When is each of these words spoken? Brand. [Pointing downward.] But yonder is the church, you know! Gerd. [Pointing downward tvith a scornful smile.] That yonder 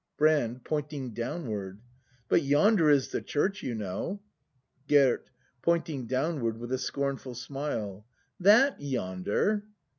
Brand. 0.17 0.63
[Pointing 0.63 1.11
downward.] 1.13 1.79
But 2.27 2.41
yonder 2.41 2.89
is 2.89 3.09
the 3.09 3.21
church, 3.21 3.61
you 3.61 3.75
know! 3.75 4.19
Gerd. 4.87 5.29
[Pointing 5.61 6.07
downward 6.07 6.55
tvith 6.55 6.71
a 6.73 6.79
scornful 6.79 7.35
smile.] 7.35 8.07
That 8.39 8.81
yonder 8.81 9.67